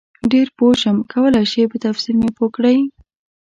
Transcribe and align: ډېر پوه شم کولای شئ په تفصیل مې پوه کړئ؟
ډېر 0.31 0.47
پوه 0.57 0.73
شم 0.81 0.97
کولای 1.11 1.45
شئ 1.51 1.63
په 1.71 1.77
تفصیل 1.85 2.15
مې 2.21 2.29
پوه 2.37 2.49
کړئ؟ 2.55 2.77